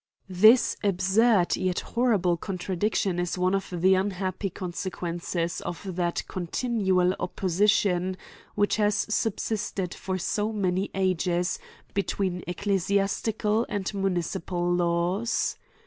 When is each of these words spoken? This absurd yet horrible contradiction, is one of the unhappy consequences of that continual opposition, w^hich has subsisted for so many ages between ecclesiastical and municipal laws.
This 0.29 0.77
absurd 0.83 1.55
yet 1.57 1.81
horrible 1.81 2.35
contradiction, 2.35 3.19
is 3.19 3.37
one 3.37 3.53
of 3.53 3.67
the 3.71 3.93
unhappy 3.93 4.49
consequences 4.49 5.61
of 5.63 5.95
that 5.95 6.23
continual 6.27 7.13
opposition, 7.19 8.17
w^hich 8.57 8.77
has 8.77 9.05
subsisted 9.13 9.93
for 9.93 10.17
so 10.17 10.51
many 10.51 10.89
ages 10.95 11.59
between 11.93 12.43
ecclesiastical 12.47 13.67
and 13.69 13.93
municipal 13.93 14.73
laws. 14.73 15.55